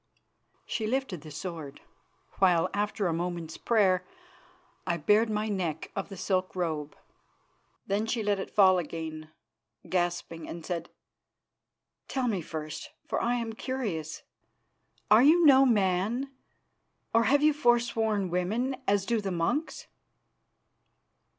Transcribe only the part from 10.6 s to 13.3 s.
said: "Tell me first, for